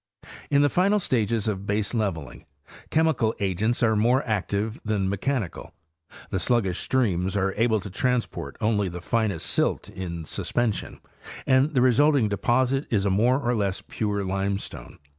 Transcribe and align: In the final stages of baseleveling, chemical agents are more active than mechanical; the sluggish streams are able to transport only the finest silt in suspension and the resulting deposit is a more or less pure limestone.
In 0.49 0.63
the 0.63 0.69
final 0.69 0.97
stages 0.97 1.47
of 1.47 1.67
baseleveling, 1.67 2.45
chemical 2.89 3.35
agents 3.39 3.83
are 3.83 3.95
more 3.95 4.23
active 4.25 4.81
than 4.83 5.07
mechanical; 5.07 5.75
the 6.31 6.39
sluggish 6.39 6.79
streams 6.79 7.37
are 7.37 7.53
able 7.55 7.79
to 7.81 7.89
transport 7.91 8.57
only 8.59 8.89
the 8.89 8.99
finest 8.99 9.45
silt 9.45 9.89
in 9.89 10.25
suspension 10.25 11.01
and 11.45 11.75
the 11.75 11.81
resulting 11.83 12.29
deposit 12.29 12.87
is 12.89 13.05
a 13.05 13.11
more 13.11 13.39
or 13.39 13.53
less 13.55 13.83
pure 13.87 14.23
limestone. 14.23 14.97